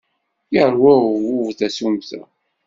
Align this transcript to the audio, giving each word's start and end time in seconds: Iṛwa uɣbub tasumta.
Iṛwa 0.61 0.91
uɣbub 1.05 1.47
tasumta. 1.59 2.21